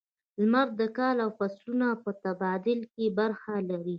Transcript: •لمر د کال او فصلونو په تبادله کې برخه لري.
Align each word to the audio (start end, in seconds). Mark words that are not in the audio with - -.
•لمر 0.41 0.67
د 0.79 0.81
کال 0.97 1.15
او 1.25 1.29
فصلونو 1.37 1.89
په 2.03 2.11
تبادله 2.23 2.85
کې 2.93 3.05
برخه 3.19 3.53
لري. 3.69 3.89